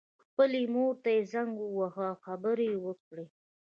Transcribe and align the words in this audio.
خپلې 0.23 0.61
مور 0.73 0.93
ته 1.03 1.09
یې 1.15 1.21
زنګ 1.31 1.51
وواهه 1.61 2.03
او 2.11 2.15
خبرې 2.25 2.67
یې 2.73 2.77
وکړې 2.85 3.25